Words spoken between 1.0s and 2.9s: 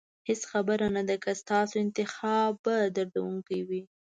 ده که ستاسو انتخاب به